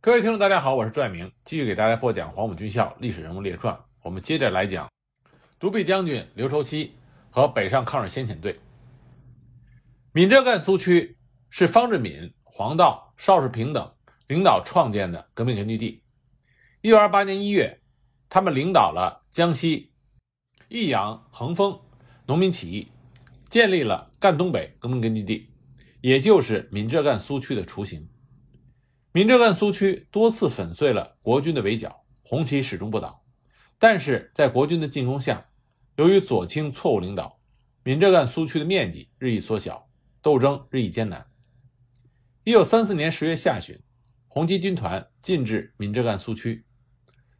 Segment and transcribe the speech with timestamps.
[0.00, 3.74] 各位听众，大家好，我是朱爱明，继续给大家播讲《黄埔军校历史人物列传》。
[4.04, 4.88] 我们接着来讲
[5.58, 6.94] 独臂将军刘畴西
[7.30, 8.60] 和北上抗日先遣队。
[10.12, 11.18] 闽浙赣苏区
[11.50, 13.92] 是方志敏、黄道、邵世平等
[14.28, 16.04] 领导创建的革命根据地。
[16.80, 17.80] 一九二八年一月，
[18.28, 19.90] 他们领导了江西
[20.68, 21.76] 益阳、横峰
[22.24, 22.86] 农民起义，
[23.48, 25.50] 建立了赣东北革命根据地，
[26.00, 28.08] 也就是闽浙赣苏区的雏形。
[29.18, 33.24] 闽浙赣苏区多次粉碎了国军的围剿，红旗始终不倒。
[33.76, 35.44] 但是在国军的进攻下，
[35.96, 37.40] 由于左倾错误领导，
[37.82, 39.88] 闽浙赣苏区的面积日益缩小，
[40.22, 41.26] 斗争日益艰难。
[42.44, 43.76] 一九三四年十月下旬，
[44.28, 46.64] 红七军团进至闽浙赣苏区，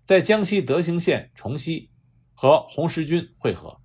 [0.04, 1.92] 在江西德兴县崇西
[2.34, 3.80] 和红十军会合。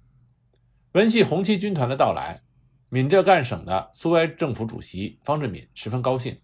[0.94, 2.42] 闻悉红七军团的到来，
[2.90, 6.36] 闽浙赣省的苏维埃政府主席方志敏十分高兴。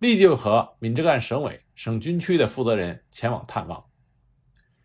[0.00, 3.84] 立即和闽浙赣省委、省军区的负责人前往探望。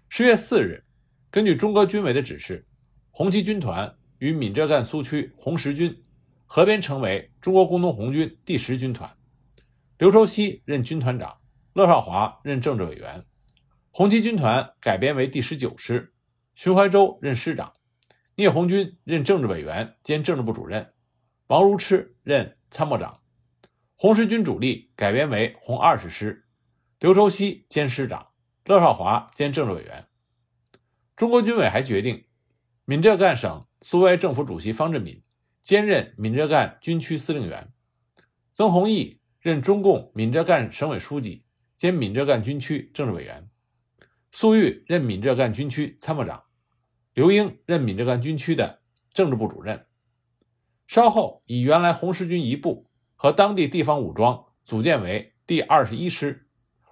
[0.09, 0.84] 十月四日，
[1.31, 2.67] 根据中革军委的指示，
[3.12, 6.04] 红七军团与闽浙赣苏区红十军
[6.45, 9.09] 合编成为中国工农红军第十军团，
[9.98, 11.38] 刘畴西任军团长，
[11.72, 13.23] 乐少华任政治委员。
[13.92, 16.14] 红七军团改编为第十九师，
[16.56, 17.72] 徐怀洲任师长，
[18.36, 20.92] 聂红军任政治委员兼政治部主任，
[21.48, 23.22] 王如痴任参谋长。
[23.98, 26.44] 红十军主力改编为红二十师，
[27.00, 28.28] 刘畴西兼师长，
[28.66, 30.06] 乐少华兼政治委员。
[31.16, 32.26] 中国军委还决定，
[32.84, 35.23] 闽浙赣省苏维埃政府主席方志敏
[35.62, 37.72] 兼任闽浙赣军区司令员，
[38.52, 41.46] 曾洪易任中共闽浙赣省委书记
[41.78, 43.50] 兼闽浙赣军区政治委员，
[44.30, 46.44] 粟裕任闽浙赣军区参谋长，
[47.14, 48.82] 刘英任闽浙赣军区的
[49.14, 49.86] 政治部主任。
[50.86, 52.90] 稍后以原来红十军一部。
[53.16, 56.47] 和当地地方武装组建为第二十一师，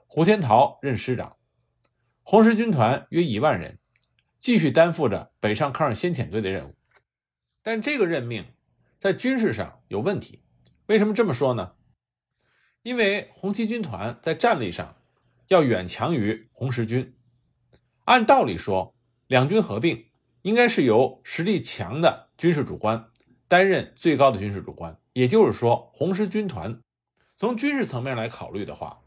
[0.08, 1.38] 胡天桃任师长，
[2.22, 3.80] 红十军团约一万人，
[4.40, 6.76] 继续担负着北上抗日先遣队的任务。
[7.62, 8.46] 但这个任命
[9.00, 10.44] 在军事上有问题。
[10.88, 11.74] 为什么这么说呢？
[12.82, 14.98] 因为红七军团在战力上
[15.48, 17.16] 要远强于红十军。
[18.04, 18.94] 按道理说，
[19.28, 20.08] 两军合并
[20.42, 23.10] 应该是由实力强的军事主官
[23.48, 25.00] 担任最高的军事主官。
[25.14, 26.82] 也就是说，红十军团
[27.38, 29.02] 从军事层面来考虑的话，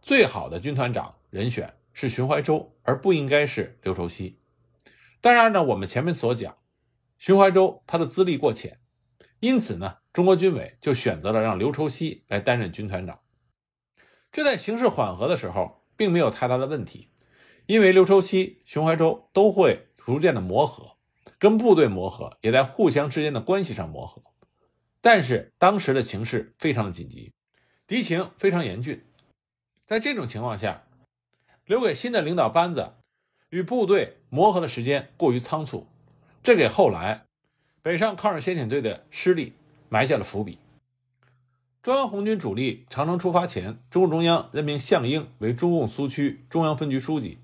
[0.00, 4.40] 最好的军团长人选是荀怀洲，而不应该是刘畴西。
[5.20, 6.58] 当然呢，我们前面所讲，
[7.18, 8.78] 荀怀洲他的资历过浅，
[9.40, 13.18] 因此呢，中国军委就选择了让刘畴西来担任军团长。
[14.30, 17.10] 这在形势缓和的时候，并没有太大的问题，
[17.66, 20.96] 因为刘畴西、荀怀洲都会逐渐的磨合，
[21.38, 24.22] 跟部队磨合，也在互相之间的关系上磨合。
[25.00, 27.32] 但是当时的情势非常的紧急，
[27.86, 29.04] 敌情非常严峻，
[29.86, 30.84] 在这种情况下，
[31.64, 32.94] 留给新的领导班子
[33.50, 35.86] 与部队磨合的时间过于仓促，
[36.42, 37.24] 这给后来
[37.80, 39.54] 北上抗日先遣队的失利
[39.88, 40.58] 埋下了伏笔。
[41.80, 47.38] 中央红军主力长征出发前，中共中央任命项英为中共苏区中央分局书记、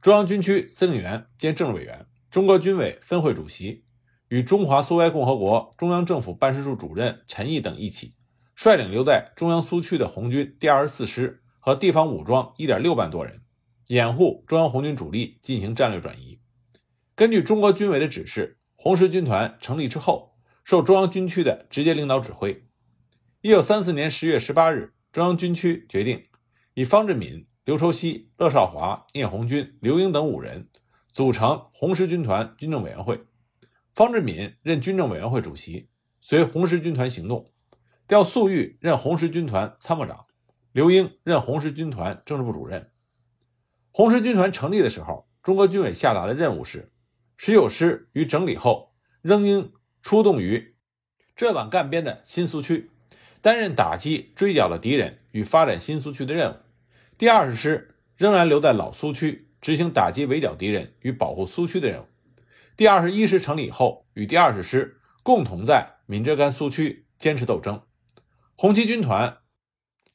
[0.00, 3.84] 中央军区司令员兼政治委员、中国军委分会主席。
[4.28, 8.14] 与中华苏维埃共和国中央政府办事处主任陈毅等一起，
[8.56, 13.42] 率领留在中央苏区的红军第二十四师和地方武装一点六万多人，
[13.86, 16.40] 掩护中央红军主力进行战略转移。
[17.14, 22.64] 根据中国军委的指示，红十军团成立之后，受中央军区的直接领导指挥。
[23.42, 26.24] 一九三四年十月十八日，中央军区决定
[26.74, 30.68] 以方志敏、刘畴西、乐少华、聂红军、刘英等五人
[31.12, 33.20] 组成红十军团军政委员会。
[33.96, 35.88] 方志敏任军政委员会主席，
[36.20, 37.50] 随红十军团行动，
[38.06, 40.26] 调粟裕任红十军团参谋长，
[40.70, 42.90] 刘英任红十军团政治部主任。
[43.92, 46.92] 红十军团成立的时候，中国军委下达的任务是：
[47.38, 48.92] 十九师于整理后，
[49.22, 50.76] 仍应出动于
[51.34, 52.90] 浙皖赣边的新苏区，
[53.40, 56.54] 担任打击追剿了敌人与发展新苏区的任务；
[57.16, 62.06] 第二十师仍然留在老苏区，执行打击围剿敌人与保护苏区的任务。
[62.76, 67.80] 第二十一师成立以后，与第二十师共同在闽浙赣苏区坚持斗争。
[68.54, 69.38] 红七军团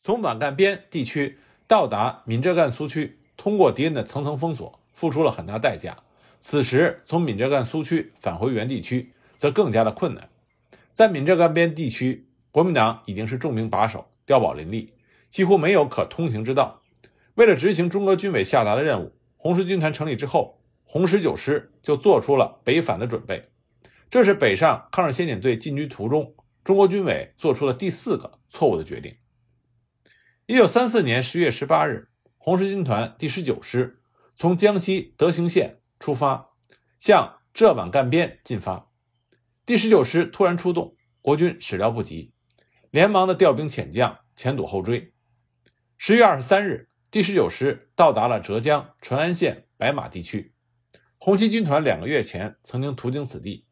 [0.03, 5.97] 从皖赣边地区到达闽浙赣苏区，通过敌人的层层封锁，付出了很大代价。
[6.39, 10.29] 此时从闽浙赣苏区返回原地区，则更加的困难。
[10.93, 14.93] 在闽浙赣边地区，国民党已经是重兵把守，碉堡林立，
[15.31, 16.83] 几乎没有可通行之道。
[17.33, 20.60] 为了执行中革军委下达的任务，红十军团成立之后。
[20.93, 23.49] 红十九师就做出了北返的准备，
[24.09, 26.35] 这是北上抗日先遣队进军途中，
[26.65, 29.15] 中国军委做出了第四个错误的决定。
[30.47, 34.01] 一九三四年十月十八日，红十军团第十九师
[34.35, 36.49] 从江西德行县出发，
[36.99, 38.91] 向浙皖赣边进发。
[39.65, 42.33] 第十九师突然出动，国军始料不及，
[42.89, 45.13] 连忙的调兵遣将，前堵后追。
[45.97, 50.50] 十月二十三日，第十九师到达了浙江淳安县白马地区。
[51.23, 53.67] 红七军团两个月前曾经途经此地，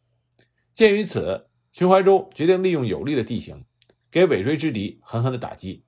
[0.72, 3.66] 鉴于此，徐怀洲决定利用有利的地形，
[4.12, 5.84] 给尾追之敌狠狠的打击。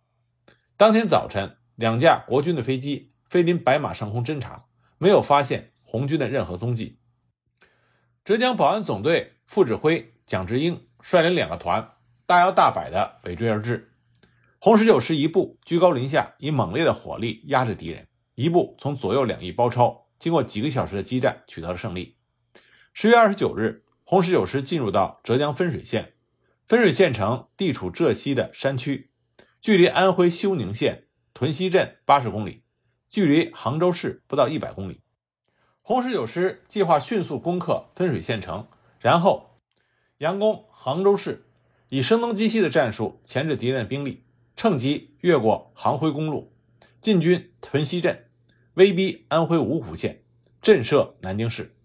[0.75, 4.65] 当天早晨，两架国军的飞机飞临白马上空侦察，
[4.97, 6.97] 没有发现红军的任何踪迹。
[8.25, 11.91] 浙江保安总队副指挥蒋志英率领两个团，
[12.25, 13.93] 大摇大摆地尾追而至。
[14.57, 22.15] 红十九师一部居高临下，以猛烈的火力压制敌人；一部从左右两翼包抄，经过几个小时的激战，取得了胜利。
[22.93, 26.13] 十月二十九日，红十九师进入到浙江分水县，
[26.67, 29.09] 分水县城地处浙西的山区。
[29.59, 32.61] 距离安徽休宁县屯溪镇八十公里，
[33.09, 35.01] 距离杭州市不到一百公里。
[35.81, 38.67] 红十九师计划迅速攻克分水县城，
[38.99, 39.59] 然后
[40.19, 41.47] 佯攻杭州市，
[41.89, 44.23] 以声东击西的战术钳制敌人的兵力，
[44.55, 46.55] 趁机越过杭徽公路，
[46.99, 48.27] 进军屯溪镇，
[48.75, 50.23] 威逼安徽芜湖县，
[50.61, 51.75] 震慑南京市。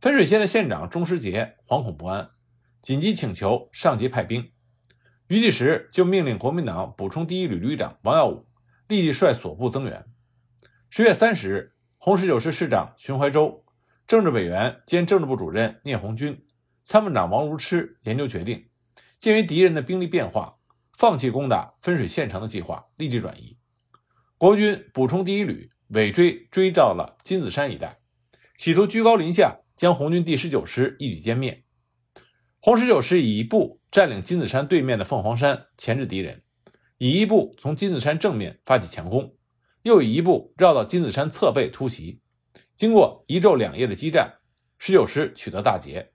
[0.00, 2.30] 分水县的县长钟师杰惶恐不安，
[2.80, 4.52] 紧急请求上级派兵。
[5.26, 8.46] 余继时就命令国民党补充第一旅旅长王耀武
[8.86, 10.06] 立即率所部增援。
[10.88, 13.64] 十月三十日，红十九师师长荀怀洲、
[14.06, 16.46] 政治委员兼政治部主任聂红军、
[16.84, 18.68] 参谋长王如痴研究决定，
[19.18, 20.58] 鉴于敌人的兵力变化，
[20.96, 23.58] 放弃攻打分水县城的计划，立即转移。
[24.38, 27.98] 国军补充第一旅尾追追到了金子山一带，
[28.56, 31.64] 企图居高临下将红军第十九师一举歼灭。
[32.60, 36.42] 红十九师以一部占领金子山对面的凤凰山，钳制敌人；
[36.98, 39.34] 以一部从金子山正面发起强攻，
[39.82, 42.20] 又以一部绕到金子山侧背突袭。
[42.74, 44.40] 经过一昼两夜的激战，
[44.78, 46.12] 十九师取得大捷。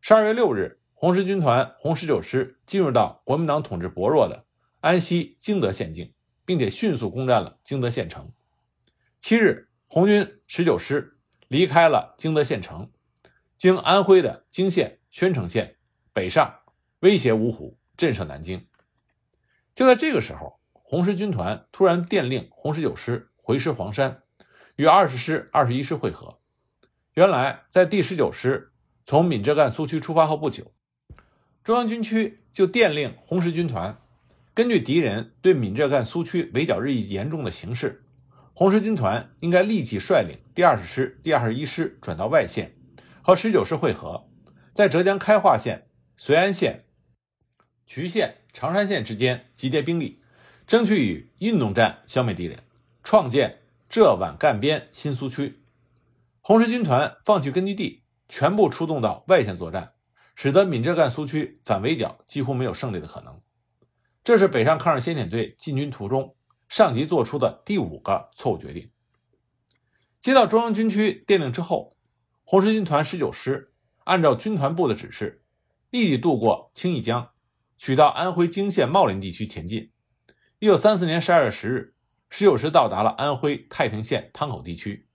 [0.00, 4.46] 十二月六日，红十军团红十九师进入到国民党统治薄弱的
[4.80, 6.14] 安西经德县境，
[6.44, 8.30] 并且迅速攻占了经德县城。
[9.18, 11.18] 七日，红军十九师
[11.48, 12.90] 离开了经德县城，
[13.56, 14.96] 经安徽的泾县。
[15.10, 15.76] 宣城县
[16.12, 16.60] 北上，
[17.00, 18.68] 威胁芜湖，震慑南京。
[19.74, 24.22] 就在这个时候，红十军团突然电令红十九师回师黄山，
[24.76, 26.40] 与二十师、二十一师会合。
[27.14, 28.70] 原来，在第十九师
[29.06, 30.72] 从闽浙赣苏区出发后不久，
[31.64, 33.98] 中央军区就电令红十军团，
[34.52, 38.04] 根据敌人对闽浙赣苏区围剿日益严重的形势，
[38.58, 42.74] 红十军团应该立即率领第二十师、第二十一师转到外线，
[43.22, 44.28] 和十九师会合。
[44.74, 45.86] 在浙江开化县、
[46.18, 46.86] 绥安县、
[47.86, 50.24] 渠县、常山县之间集结兵力，
[50.66, 52.64] 争取以运动战消灭敌人，
[53.04, 55.62] 创建浙皖赣边新苏区。
[56.40, 59.92] 红十军团放弃根据地，全部出动到外线作战，
[60.34, 63.40] 使得闽浙赣苏区反围剿几乎没有胜利的可能。
[64.24, 66.34] 这是北上抗日先遣队进军途中
[66.68, 68.90] 上级做出的第五个错误决定。
[70.20, 71.96] 接到中央军区电令之后，
[72.44, 73.72] 红十军团十九师。
[74.04, 75.42] 按照军团部的指示，
[75.90, 77.32] 立即渡过青弋江，
[77.76, 79.92] 取到安徽泾县茂林地区前进。
[80.60, 81.94] 一九三四年十二月十日，
[82.30, 85.10] 十九师到达了安徽太平县汤口地区，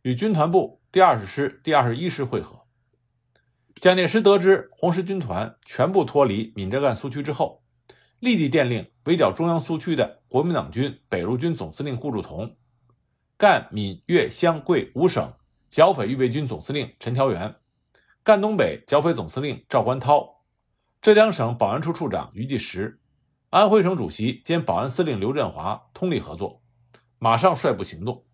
[0.00, 2.64] 与军团部第二十师、第二十一师会合。
[3.76, 7.62] 蒋介石得知红十军团全部脱离闽浙赣苏区之后，
[8.20, 12.56] 立即电令围剿中央苏区的国民党军北路军总司令顾祝同、
[13.36, 15.32] 赣闽粤湘桂五省
[15.68, 17.54] 剿匪预备军总司令陈调元。
[18.24, 20.42] 赣东北剿匪总司令赵观涛、
[21.00, 23.00] 浙江省保安处处长余继时、
[23.50, 26.60] 安徽省主席兼保安司令刘振华通力合作，
[27.18, 28.24] 马上率部行动。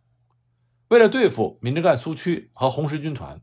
[0.88, 3.40] 为了对付闽浙赣苏区和红十军团，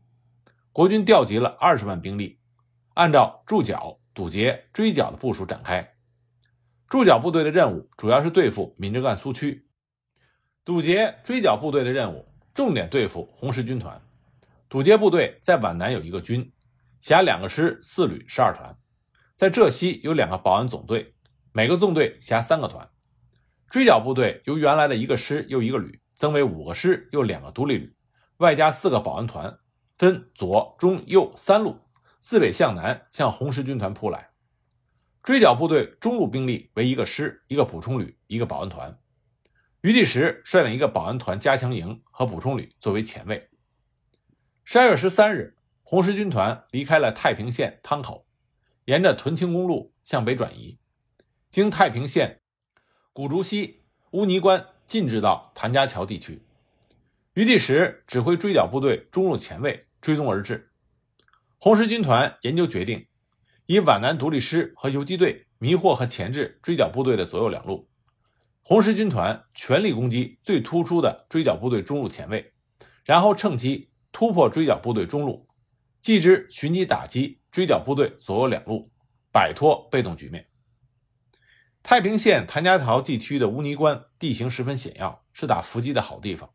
[0.72, 2.40] 国军调集了二十万兵力，
[2.94, 5.91] 按照驻剿、堵截、追剿的部署展开。
[6.92, 9.66] 驻剿部队的任务主要是对付闽浙赣苏区，
[10.62, 14.02] 堵截、追剿部队的任务重点对付红十军团。
[14.68, 16.52] 堵截部队在皖南有一个军，
[17.00, 18.74] 辖两个师、四旅、十二团；
[19.36, 21.14] 在浙西有两个保安总队，
[21.50, 22.86] 每个纵队辖三个团。
[23.70, 27.96] 追剿部队由原来的一个师又一个旅增为五个师又两个独立旅，
[28.36, 29.58] 外加四个保安团，
[29.96, 31.78] 分左、中、右三路，
[32.20, 34.31] 自北向南向红十军团扑来。
[35.22, 38.98] 追剿部队中路兵力为一个师、一个补充旅、一个保安团。
[39.82, 43.48] 余第时率领一个保安团加强营和补充旅作为前卫。
[44.64, 48.26] 十二月十三日，红十军团离开了太平县汤口，
[48.86, 50.78] 沿着屯青公路向北转移，
[51.50, 52.40] 经太平县
[53.12, 56.42] 古竹溪、乌泥关进至到谭家桥地区。
[57.34, 60.72] 余第时指挥追剿部队中路前卫追踪而至。
[61.58, 63.06] 红十军团研究决定，
[63.72, 67.88] 以皖南独立师和游击队迷惑和钳制追剿部队的左右两路。
[68.60, 72.52] 红十军团全力攻击最突出的追剿部队中路前卫，
[73.02, 75.48] 然后趁机突破追剿部队中路，
[76.02, 78.90] 继之寻机打击追剿部队左右两路，
[79.32, 80.46] 摆脱被动局面。
[81.82, 86.52] 太平县谭家桥地区的乌泥关地形十分险要，是打伏击的好地方。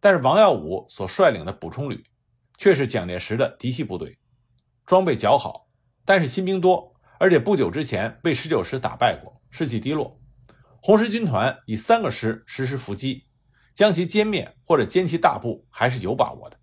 [0.00, 2.04] 但是王耀武所率领的补充旅，
[2.58, 4.18] 却是蒋介石的嫡系部队，
[4.84, 5.69] 装备较好，
[6.10, 10.18] 但是新兵多，而且不久之前被十九师打败过，士气低落。
[10.82, 13.26] 红十军团以三个师实施伏击，
[13.74, 16.56] 将其歼灭或者歼其大部还是有把握的。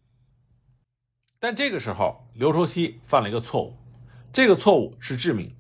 [1.40, 3.78] 但这个时候，刘畴西犯了一个错误，
[4.34, 5.56] 这个错误是致命。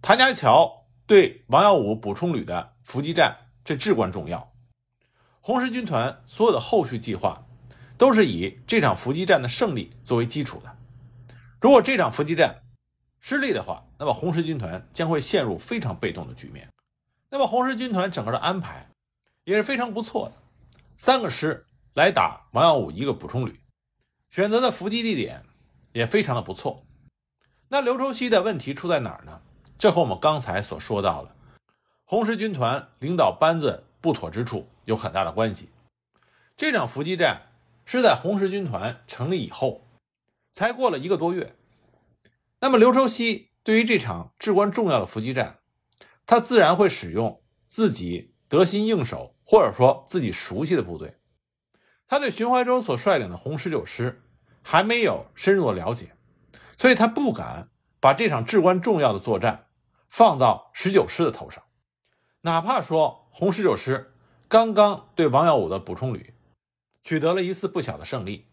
[0.00, 4.54] 谭家桥对王耀武补充旅的伏击战，这至关重要。
[5.42, 7.46] 红十军团所有的后续计划，
[7.98, 10.74] 都是以这场伏击战的胜利作为基础的。
[11.64, 12.60] 如果这场伏击战
[13.20, 16.68] 失利的话，那么红十军团将会陷入非常被动的局面。
[17.30, 18.86] 那么红十军团整个的安排
[19.44, 20.34] 也是非常不错的，
[20.98, 23.58] 三个师来打王耀武一个补充旅，
[24.28, 25.42] 选择的伏击地点
[25.94, 26.84] 也非常的不错。
[27.68, 29.40] 那刘畴西的问题出在哪儿呢？
[29.78, 31.34] 这和我们刚才所说到的
[32.04, 34.68] 红十军团领导班子不妥之处。
[34.84, 35.70] 有很大的关系。
[36.58, 37.40] 这场伏击战
[37.86, 39.80] 是在红十军团成立以后，
[40.54, 41.54] 才过了一个多月。
[42.60, 45.58] 那么刘畴西对于这场至关重要的伏击战，
[46.24, 51.18] 他自然会使用自己得心应手或者说自己熟悉的部队。
[52.06, 54.22] 他对荀怀洲所率领的红十九师
[54.62, 56.16] 还没有深入的了解，
[56.78, 57.68] 所以他不敢
[58.00, 59.66] 把这场至关重要的作战
[60.08, 61.64] 放到十九师的头上，
[62.42, 64.12] 哪怕说红十九师。
[64.46, 66.32] 刚刚对王耀武的补充旅
[67.02, 68.46] 取得了一次不小的胜利。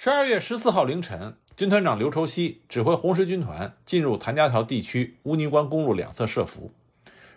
[0.00, 6.72] 十二月十四号凌晨，军团长刘畴西指挥红十军团进入谭家桥地区乌泥关公路两侧设伏。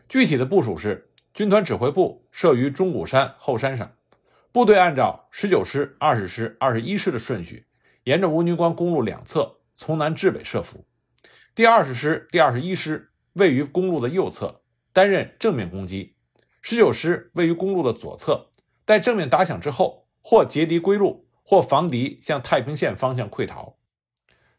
[0.08, 3.94] 具体的部署是：军团指挥部设于钟鼓山后山上，
[4.51, 7.65] 部队按照十九师、二十师、二十一师的顺序，
[8.03, 10.86] 沿着乌泥关公路两侧从南至北设伏。
[11.56, 14.62] 第二十师、第二十一师位于公路的右侧，
[14.94, 16.13] 担任正面攻击。
[16.62, 18.51] 十九师位于公路的左侧，
[18.86, 23.75] 待正面打响之后，或截敌归路，或防敌向太平县方向溃逃。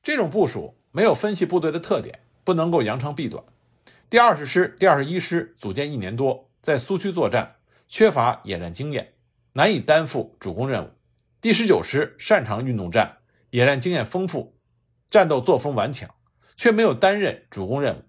[0.02, 3.42] 这种部署没有分析部队的特点，不能够扬长避短。
[4.10, 7.56] 第二十师、第二十一师组建一年多，在苏区作战，
[7.88, 9.14] 缺乏野战经验，
[9.54, 10.90] 难以担负主攻任务。
[11.40, 14.58] 第十九师擅长运动战，野战经验丰富，
[15.08, 16.14] 战斗作风顽强，
[16.56, 18.02] 却没有担任主攻任务。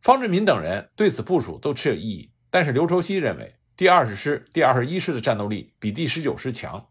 [0.00, 2.30] 方志敏等人对此部署都持有异议。
[2.48, 6.86] 但是刘畴西认为，第二十师、第二十一师的战斗力比第十九师强。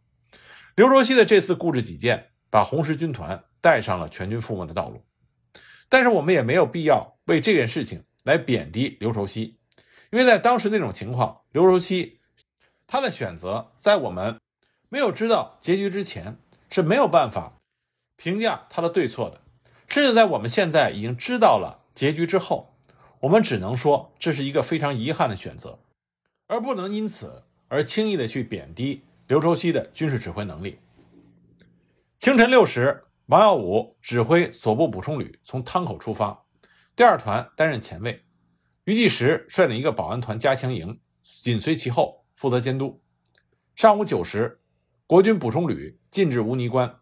[0.75, 5.03] 刘畴西的这次固执己见，把红十军团带上了全军覆没的道路。
[5.87, 9.59] 但是我们也没有必要为这件事情来贬低刘畴西，
[10.11, 12.19] 因为在当时那种情况，刘畴西
[12.87, 14.39] 他的选择，在我们
[14.89, 16.37] 没有知道结局之前
[16.69, 17.61] 是没有办法
[18.17, 19.41] 评价他的对错的。
[19.87, 22.71] 甚至在我们现在已经知道了结局之后。
[23.19, 25.79] 我们只能说这是一个非常遗憾的选择，
[26.47, 30.77] 而不能因此而轻易的去贬低刘畴西的军事指挥能力。
[32.19, 36.45] 清晨六时，王耀武指挥所部补充旅从汤口出发，
[36.95, 38.23] 第二团担任前卫，
[38.83, 43.01] 余第时率领一个保安团加强营紧随其后，负责监督。
[43.75, 44.59] 上午九时，
[45.07, 46.99] 国军补充旅进至乌泥关，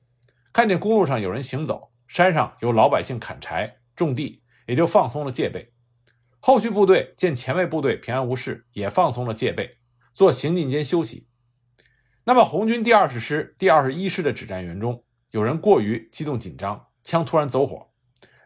[0.54, 5.74] 看见公路上有人行走，山上有老百姓砍柴种地，也就放松了戒备。
[6.40, 9.78] 后续部队见前卫部队平安无事，也放松了戒备，
[10.14, 11.28] 做行进间休息。
[12.24, 17.90] 那么，红军第二十师、第二十一师的指战员中，有人过于激动紧张，枪突然走火，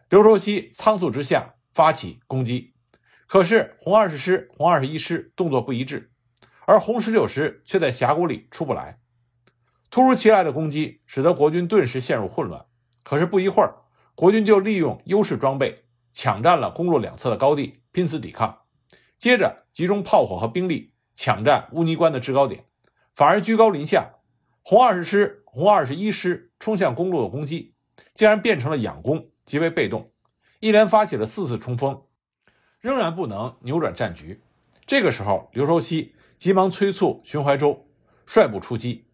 [0.10, 2.74] 刘畴西仓促之下发起攻击，
[3.28, 6.12] 可是红二十师、红二十一师动作不一致，
[6.66, 9.00] 而红十九师却在峡谷里出不来。
[9.90, 12.66] 突如其来的攻击使得国军顿时陷入混乱，
[13.04, 13.76] 可是不一会儿，
[14.16, 17.82] 国军就利用优势装备抢占了公路两侧的高地。
[17.92, 18.64] 拼死抵抗，
[19.18, 22.66] 接着集中炮火和兵力抢占乌泥关的制高点，
[23.16, 24.12] 反而居高临下。
[24.62, 27.76] 红二十师、红二十一师冲向公路的攻击，
[28.14, 30.12] 竟然变成了仰攻，极为被动。
[30.60, 32.04] 一连发起了四次冲锋，
[32.80, 34.42] 仍然不能扭转战局。
[34.88, 37.88] 这个时候，刘畴西急忙催促荀怀洲
[38.26, 39.08] 率部出击。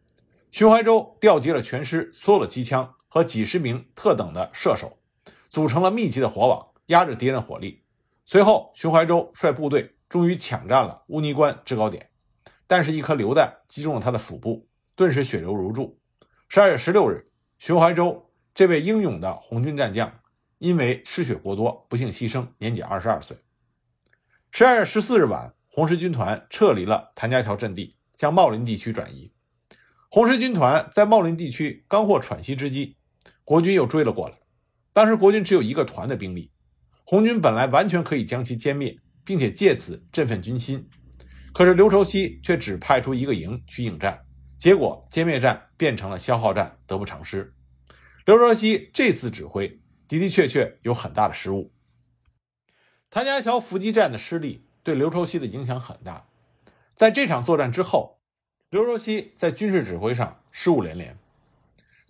[0.51, 4.97] 荀怀洲调集了全师所有的机枪和几十名特等的射手，
[5.49, 7.83] 组成了密集的火网，压着敌人火力。
[8.25, 12.09] 随后，荀怀洲率部队终于抢占了乌尼关制高点，
[12.71, 15.99] 但是，一颗榴弹击中了他的腹部，顿时血流如注。
[16.47, 20.21] 十二月十六日，徐怀洲这位英勇的红军战将，
[20.57, 23.35] 因为失血过多，不幸牺牲，年仅二十二岁。
[24.53, 29.33] 十二月十四日晚，红十军团撤离了谭家桥阵地，向茂林地区转移。
[30.07, 32.95] 红十军团在茂林地区刚获喘息之机，
[33.43, 34.37] 国军又追了过来。
[34.93, 36.49] 当时国军只有一个团的兵力，
[37.03, 40.89] 红军本来完全可以将其歼灭，并且借此振奋军心。
[41.53, 44.25] 可是刘畴西却只派出一个营去应战，
[44.57, 47.53] 结果歼灭战变成了消耗战，得不偿失。
[48.25, 51.71] 刘畴西这次指挥的的确确有很大的失误。
[53.09, 56.27] 谭家桥伏击战的失利对刘畴西的影响很大，
[56.95, 58.19] 在这场作战之后。
[58.69, 61.17] 刘畴西在军事指挥上失误连连，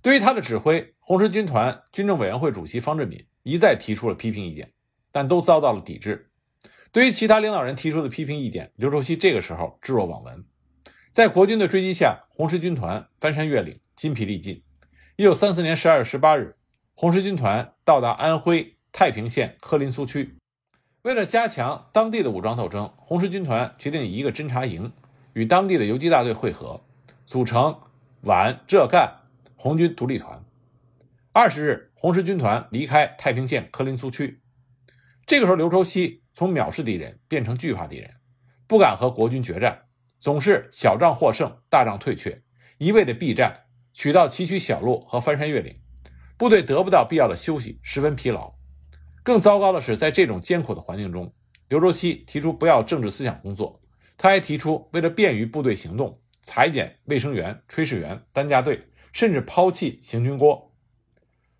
[0.03, 4.71] 对于他的指挥，红十军团军政委员会主席方志敏一再提出了批评意见，
[5.11, 6.30] 但都遭到了抵制。
[6.91, 10.43] 对于其他领导人提出的批评意见，刘畴西这个时候置若罔闻。
[11.13, 14.61] 在国军的追击下，红十军团翻山越岭，筋疲力尽。
[15.15, 16.57] 一九三四年十二月十八日，
[16.93, 20.35] 红十军团到达安徽太平县柯林苏区。
[21.03, 24.91] 为了加强当地的武装斗争，红十军团决定以一个侦察营。
[25.33, 26.81] 与当地的游击大队会合，
[27.25, 27.79] 组成
[28.19, 29.21] 皖浙赣
[29.55, 30.43] 红军独立团。
[31.31, 34.41] 二十日，红十军团离开太平县柯林苏区。
[35.25, 38.11] 这个时候，刘畴西从藐视敌人变成惧怕敌人，
[38.67, 39.83] 不敢和国军决战，
[40.19, 42.41] 总是小仗获胜，大仗退却，
[42.77, 45.79] 一味的避战，取道崎岖小路和翻山越岭，
[46.37, 48.53] 部队得不到必要的休息，十分疲劳。
[49.23, 51.33] 更糟糕的是，在这种艰苦的环境中，
[51.69, 53.81] 刘畴西提出不要政治思想工作。
[54.17, 60.73] 他还提出，为了便于部队行动，裁减卫生员、炊事员、担架队，甚至抛弃行军锅。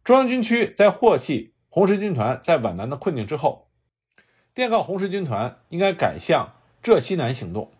[0.03, 3.70] 中央军区在获悉红十军团在皖南的困境之后，
[4.53, 6.53] 电告红十军团应该改向
[6.83, 7.71] 浙西南行动。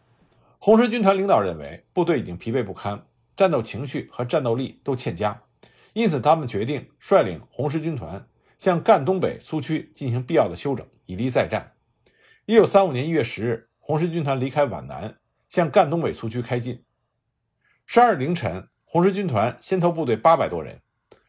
[0.57, 3.05] 红十军团领导认为，部队已经疲惫不堪，
[3.35, 5.41] 战斗情绪和战斗力都欠佳，
[5.93, 8.25] 因此他们决定率领红十军团
[8.57, 11.73] 向赣东北苏区进行必要的休整，以利再战。
[12.45, 13.67] 一九三五年一月十日。
[13.83, 15.17] 红十军团离开皖南，
[15.49, 16.85] 向赣东北苏区开进。
[17.85, 20.79] 十二日凌晨，红十军团先头部队八百多人，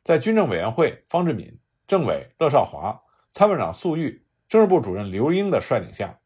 [0.05, 6.19] 在军政委员会方志敏、政委乐少华、参谋长粟裕、政治部主任刘英的率领下，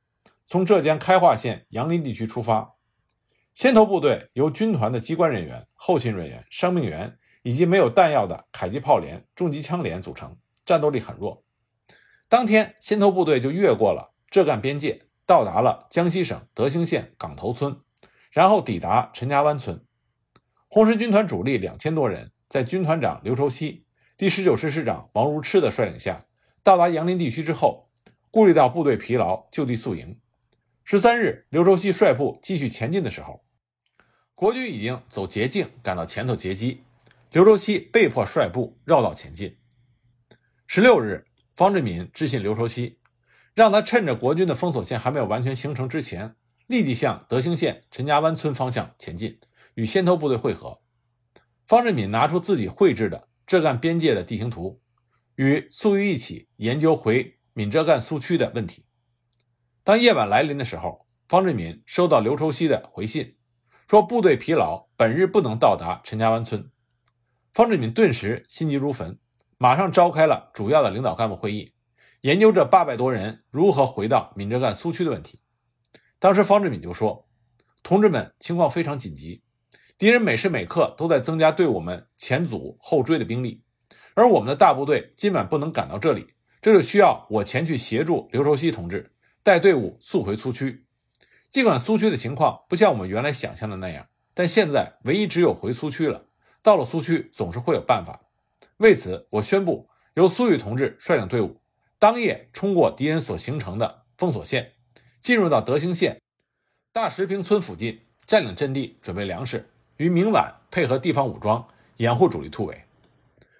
[0.46, 2.74] 从浙江开化县杨林地区出发。
[3.54, 11.44] 先头部队由军团的机关人员、后勤人员、伤病员以及没有弹药的迫击炮连、重机枪连组成，战斗力很弱。
[12.28, 15.02] 当天，先头部队就越过了浙赣边界。
[15.24, 17.80] 到达了江西省德兴县港头村，
[18.32, 19.84] 然后抵达陈家湾村。
[20.66, 23.86] 红十军团主力两千多人，在军团长刘畴西、
[24.16, 26.26] 第十九师师长王如痴的率领下，
[26.64, 27.85] 到达杨林地区之后，
[28.36, 30.20] 顾虑到部队疲劳，就地宿营。
[30.84, 33.42] 十三日，刘畴西率部继续前进的时候，
[34.34, 36.82] 国军已经走捷径赶到前头截击，
[37.32, 39.56] 刘畴西被迫率部绕道前进。
[40.66, 42.98] 十六日，方志敏致信刘畴西。
[43.54, 49.40] 让他趁着国军的封锁线还没有完全形成之前，立即向德兴县陈家湾村方向前进，
[49.76, 50.82] 与先头部队会合。
[51.66, 54.82] 方志敏拿出自己绘制的浙赣边界的地形图，
[55.36, 58.84] 与粟裕一起研究回闽浙赣苏区的问题。
[59.82, 63.38] 当夜晚来临的时候，方志敏收到刘畴西的回信，
[63.88, 66.70] 说部队疲劳，本日不能到达陈家湾村。
[67.54, 69.18] 方志敏顿时心急如焚，
[69.56, 71.72] 马上召开了主要的领导干部会议。
[72.20, 75.40] 研究这八百多人如何回到闽浙赣苏区的问题，
[76.18, 77.26] 当时方志敏就说
[77.82, 79.42] ：“同志们，情况非常紧急，
[79.96, 83.62] 敌人每时每刻都在增加对我们前阻后追的兵力，
[84.12, 86.34] 而我们的大部队今晚不能赶到这里，
[86.66, 89.12] 这就需要我前去协助刘畴西同志
[89.44, 90.84] 带队伍速回苏区。
[91.48, 96.24] 尽管苏区的情况不像我们原来想象的那样，但现在唯一只有回苏区了。
[96.64, 98.20] 到了苏区，总是会有办法。
[98.78, 101.60] 为此，我宣布由苏玉同志率领队伍。”
[102.00, 104.72] 当夜冲过敌人所形成的封锁线，
[105.20, 106.20] 进入到德兴县
[106.92, 109.70] 大石坪村附近，占领阵地，准备粮食。
[109.98, 111.64] 于明晚配合地方武装
[111.98, 112.82] 掩护主力突围。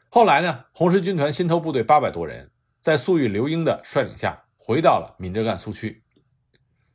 [0.09, 2.51] 后来呢，红十军团新头部队八百多人，
[2.87, 6.05] 在粟裕、刘英的率领下，回到了闽浙赣苏区。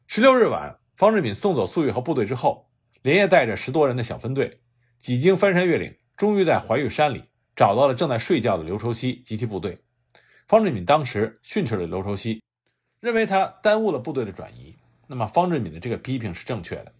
[0.08, 2.70] 十六日晚，方志敏送走粟裕和部队之后，
[3.02, 4.62] 连夜带着十多人的小分队，
[5.00, 7.26] 几经翻山越岭，终于在怀玉山里
[7.58, 9.80] 找到了正在睡觉的刘畴西及其部队。
[10.48, 12.42] 方志敏当时训斥了刘畴西，
[13.02, 14.74] 认为他耽误了部队的转移。
[15.08, 16.94] 那么，方志敏的这个批评是正确的。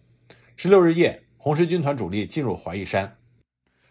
[0.54, 3.16] 十六日夜，红十军团主力进入怀玉山，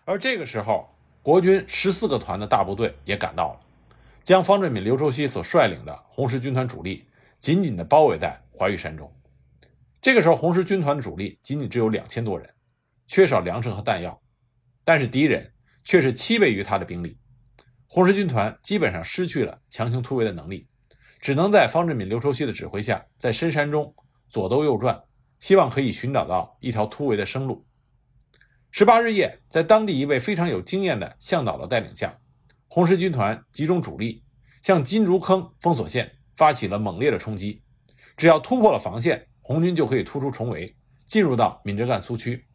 [0.06, 3.60] 而这个时候，国军十四个团的大部队也赶到了，
[4.24, 7.08] 将方志敏、刘畴西所率领的红十军团主力
[7.40, 9.12] 紧紧地包围在怀玉山中。
[10.02, 12.50] 这个时候，红十军团的主力仅仅只有两千多人，
[13.08, 14.22] 缺少粮食和弹药，
[14.84, 15.52] 但是敌人
[15.84, 17.18] 却是七倍于他的兵力。
[17.88, 20.68] 红十军团基本上失去了强行突围的能力，
[21.20, 23.94] 只能在方志敏、刘畴西的指挥下，在深山中
[24.30, 25.04] 左兜右转，
[25.40, 27.66] 希望可以寻找到一条突围的生路。
[28.72, 32.18] 十八日夜，在当地一位非常有经验的向导的带领下，
[32.74, 34.24] 红十军团集中主力，
[34.62, 37.62] 向金竹坑封锁线发起了猛烈的冲击。
[38.16, 40.74] 只要突破了防线，红军就可以突出重围，
[41.06, 42.48] 进入到闽浙赣苏区。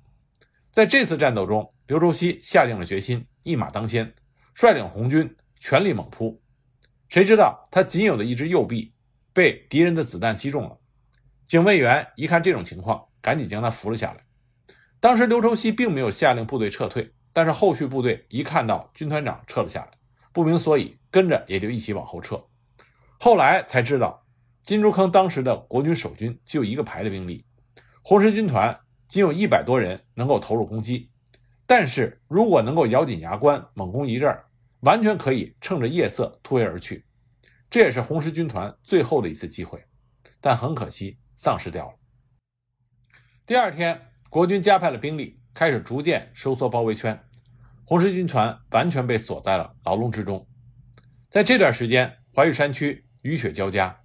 [0.70, 4.14] 在这次战斗中，刘周锡下定了决心，一马当先，
[4.54, 6.40] 率领红军全力猛扑。
[7.10, 8.94] 谁知道他仅有的一只右臂
[9.34, 10.78] 被敌人的子弹击中了。
[11.44, 14.24] 警卫员一看这种情况，赶紧将他扶了下来。
[14.98, 19.90] 当时刘抽锡并没有下令部队撤退，但是后续部队一看到军团长撤了下来，
[20.36, 22.44] 不明所以，跟着也就一起往后撤。
[23.18, 24.22] 后来才知道。
[24.62, 27.46] 金竹坑当时的国军守军只有一个排的兵力，
[28.02, 31.08] 红十军团仅有一百多人能够投入攻击，
[31.64, 34.36] 但是如果能够咬紧牙关猛攻一阵，
[34.80, 37.06] 完全可以趁着夜色突围而去。
[37.70, 39.82] 这也是红十军团最后的一次机会，
[40.38, 41.94] 但很可惜丧失掉了。
[43.46, 47.25] 第二天，国军加派了兵力，开始逐渐收缩包围圈，
[47.88, 50.44] 红十军团完全被锁在了牢笼之中。
[51.30, 53.96] 在这段时间，怀玉山区雨雪交加。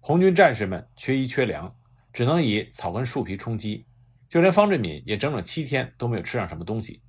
[0.00, 1.72] 红军战士们缺衣缺粮，
[2.12, 3.86] 只能以草根树皮充饥，
[4.28, 7.00] 就连方志敏也整整七天都没有吃上什么东西。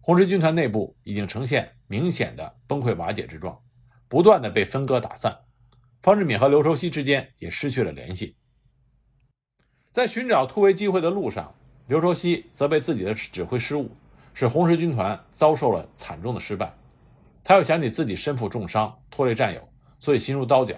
[0.00, 3.60] 红十军团内部已经呈现明显的崩溃瓦解之状，
[4.08, 5.36] 不断的被分割打散。
[6.00, 8.36] 方志敏和刘畴西之间也失去了联系。
[9.92, 11.54] 在寻找突围机会的路上，
[11.88, 13.90] 刘畴西则被自己的指挥失误，
[14.38, 16.72] 使红十军团遭受了惨重的失败。
[17.42, 20.76] 他又想起自己身负重伤，拖累战友，所以心如刀绞。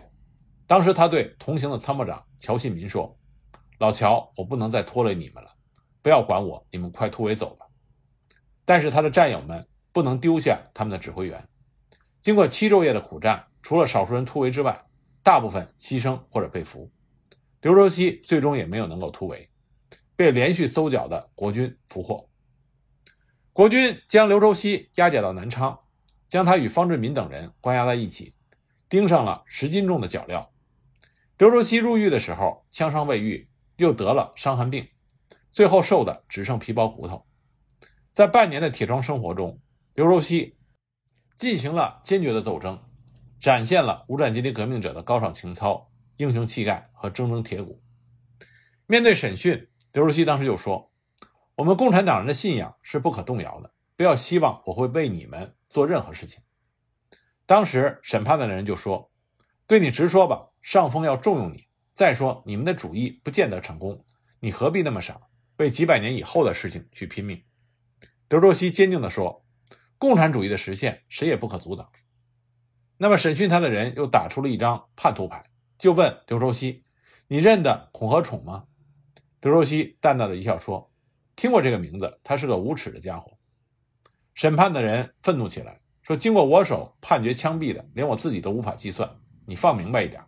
[0.67, 3.15] 当时他对同行的参谋长乔信民说
[3.79, 5.51] ：“老乔，我不能再拖累你们了，
[6.01, 7.67] 不要管我，你们快突围走吧。”
[8.65, 11.47] 但是他的战友们不能丢下他们的指挥员。
[12.23, 14.83] 经过七昼夜的苦战，除了少数人突围之外，
[15.23, 16.91] 大部分牺牲或者被俘。
[17.61, 19.51] 刘周锡最终也没有能够突围，
[20.17, 22.30] 被连续搜剿的国军俘获。
[23.53, 25.81] 国军将刘周锡押解到南昌，
[26.29, 28.35] 将他与方志敏等人关押在一起，
[28.89, 30.49] 钉上了十斤重的脚镣。
[31.37, 34.89] 刘周锡入狱的时候，枪伤未愈，又得了伤寒病，
[35.51, 37.27] 最后瘦的只剩皮包骨头。
[38.13, 39.61] 在半年的铁窗生活中，
[39.95, 40.57] 刘周锡
[41.37, 42.81] 进行了坚决的斗争，
[43.41, 47.83] 展现了无战阶级革命者的高尚情操、英雄气概和铮铮铁骨。
[48.87, 50.90] 面对审讯，刘周锡当时就说
[51.61, 56.41] ：“我们共产党人的信仰是不可动摇的，不要希望我会为你们做任何事情。”
[57.45, 59.13] 当时审判的人就说
[59.69, 61.67] ：“对你直说吧。”上峰要重用你。
[61.93, 64.07] 再说，你们的主意不见得成功，
[64.41, 65.21] 你何必那么傻，
[65.59, 67.43] 为几百年以后的事情去拼命？
[68.31, 69.45] 刘周锡坚定地说
[69.99, 71.91] ：“共产主义的实现，谁也不可阻挡。”
[72.97, 75.45] 那么，审讯他的人又打出了一张叛徒牌，
[75.77, 76.85] 就问刘周锡
[77.29, 78.65] ：“你认得孔和宠吗？”
[79.43, 80.90] 刘周锡淡淡的一笑说
[81.41, 83.33] ：“听过这个名字，他是个无耻的家伙。”
[84.37, 89.11] 审判的人愤怒起来，说：“经过我手判决枪毙的，连我自己都无法计算，
[89.47, 90.23] 你放明白一点。”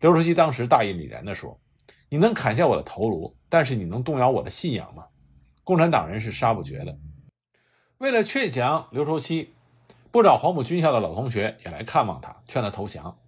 [0.00, 1.60] 刘少奇当时大义凛然地说
[2.08, 5.04] ：“你能砍下我的头颅，但是你能动摇我的信仰吗？
[5.64, 6.98] 共产党人是杀不绝的。”
[8.00, 9.52] 为了劝降刘少奇，
[10.10, 13.18] 不少黄埔军校的老同学也来看望他，劝他投降。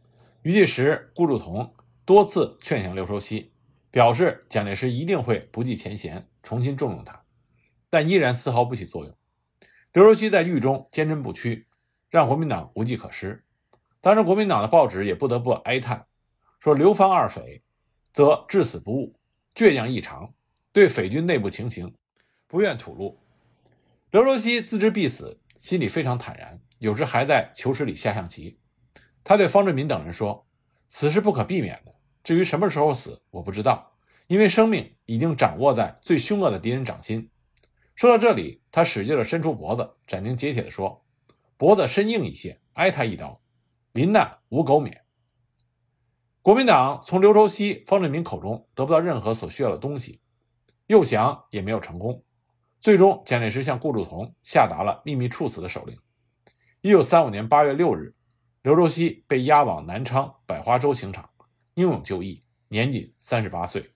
[0.41, 1.75] 余继时、顾祝同
[2.07, 3.53] 多次劝降刘少奇，
[3.91, 7.23] 表示蒋介石一定会不计前嫌，重新重用他，
[7.97, 9.17] 但依然丝毫不起作用。
[9.95, 11.67] 刘少奇在狱中坚贞不屈，
[12.11, 13.43] 让国民党无计可施。
[14.03, 16.05] 当时国民党的报纸也不得不哀叹。
[16.61, 17.63] 说刘方二匪，
[18.13, 19.19] 则至死不悟，
[19.55, 20.35] 倔强异常，
[20.75, 21.95] 对匪军内部情形
[22.47, 23.19] 不愿吐露。
[24.11, 28.59] 刘罗锡自知必死，心里非常坦然，有时还在囚室里下象棋。
[29.25, 30.47] 他对方志敏等人说
[30.91, 37.31] ：“死是不可避免的，至于什么时候死，我不知道，因为生命已经掌握在最凶恶的敌人掌心。”
[37.97, 41.03] 说到这里，他使劲地伸出脖子，斩钉截铁地说
[41.57, 43.41] ：“脖子伸硬一些，挨他一刀，
[43.93, 45.03] 临难无苟免。”
[46.43, 50.21] 国民党从刘周锡、方志敏口中得不到任何所需要的东西，
[50.89, 52.23] 诱降也没有成功。
[52.81, 55.99] 最终，蒋介石向顾祝同下达了秘密处死的手令。
[56.83, 58.15] 一九三五年八月六日，
[58.61, 61.31] 刘周锡被押往南昌百花洲刑场，
[61.73, 63.96] 英勇就义，年仅三十八岁。